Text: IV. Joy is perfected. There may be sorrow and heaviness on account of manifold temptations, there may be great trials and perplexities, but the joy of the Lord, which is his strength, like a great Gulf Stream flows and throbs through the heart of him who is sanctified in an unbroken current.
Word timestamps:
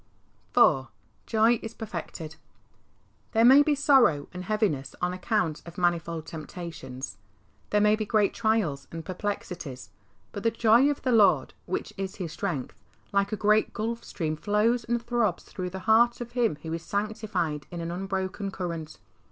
IV. 0.57 0.87
Joy 1.27 1.59
is 1.61 1.75
perfected. 1.75 2.35
There 3.33 3.45
may 3.45 3.61
be 3.61 3.75
sorrow 3.75 4.27
and 4.33 4.45
heaviness 4.45 4.95
on 4.99 5.13
account 5.13 5.61
of 5.63 5.77
manifold 5.77 6.25
temptations, 6.25 7.17
there 7.69 7.81
may 7.81 7.95
be 7.95 8.03
great 8.03 8.33
trials 8.33 8.87
and 8.91 9.05
perplexities, 9.05 9.91
but 10.31 10.41
the 10.41 10.49
joy 10.49 10.89
of 10.89 11.03
the 11.03 11.11
Lord, 11.11 11.53
which 11.67 11.93
is 11.97 12.15
his 12.15 12.33
strength, 12.33 12.81
like 13.13 13.31
a 13.31 13.35
great 13.37 13.73
Gulf 13.73 14.03
Stream 14.03 14.35
flows 14.35 14.83
and 14.85 14.99
throbs 14.99 15.43
through 15.43 15.69
the 15.69 15.81
heart 15.85 16.19
of 16.19 16.31
him 16.31 16.57
who 16.63 16.73
is 16.73 16.81
sanctified 16.81 17.67
in 17.69 17.79
an 17.79 17.91
unbroken 17.91 18.49
current. 18.49 18.97